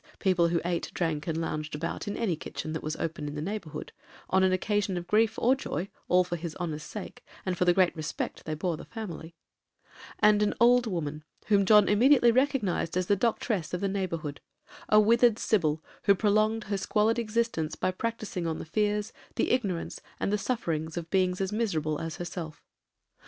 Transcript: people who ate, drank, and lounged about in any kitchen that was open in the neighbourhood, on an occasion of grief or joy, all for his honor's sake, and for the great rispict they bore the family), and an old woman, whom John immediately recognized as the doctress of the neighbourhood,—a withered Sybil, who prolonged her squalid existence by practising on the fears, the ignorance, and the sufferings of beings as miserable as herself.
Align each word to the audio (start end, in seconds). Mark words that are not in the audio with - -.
people 0.17 0.47
who 0.47 0.59
ate, 0.65 0.89
drank, 0.95 1.27
and 1.27 1.39
lounged 1.39 1.75
about 1.75 2.07
in 2.07 2.17
any 2.17 2.35
kitchen 2.35 2.73
that 2.73 2.81
was 2.81 2.95
open 2.95 3.27
in 3.27 3.35
the 3.35 3.39
neighbourhood, 3.39 3.91
on 4.31 4.41
an 4.41 4.51
occasion 4.51 4.97
of 4.97 5.05
grief 5.05 5.37
or 5.37 5.53
joy, 5.55 5.87
all 6.07 6.23
for 6.23 6.37
his 6.37 6.55
honor's 6.55 6.81
sake, 6.81 7.23
and 7.45 7.55
for 7.55 7.65
the 7.65 7.73
great 7.73 7.95
rispict 7.95 8.43
they 8.45 8.55
bore 8.55 8.75
the 8.77 8.83
family), 8.83 9.35
and 10.17 10.41
an 10.41 10.55
old 10.59 10.87
woman, 10.87 11.23
whom 11.49 11.67
John 11.67 11.87
immediately 11.87 12.31
recognized 12.31 12.97
as 12.97 13.05
the 13.05 13.15
doctress 13.15 13.75
of 13.75 13.81
the 13.81 13.87
neighbourhood,—a 13.87 14.99
withered 14.99 15.37
Sybil, 15.37 15.83
who 16.05 16.15
prolonged 16.15 16.63
her 16.63 16.77
squalid 16.79 17.19
existence 17.19 17.75
by 17.75 17.91
practising 17.91 18.47
on 18.47 18.57
the 18.57 18.65
fears, 18.65 19.13
the 19.35 19.51
ignorance, 19.51 20.01
and 20.19 20.33
the 20.33 20.37
sufferings 20.39 20.97
of 20.97 21.11
beings 21.11 21.39
as 21.39 21.51
miserable 21.51 21.99
as 22.01 22.15
herself. 22.15 22.63